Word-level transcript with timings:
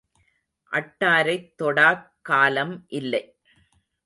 அட்டாரைத் 0.71 1.51
தொடாக் 1.63 2.07
காலம் 2.21 2.85
இல்லை. 2.87 3.23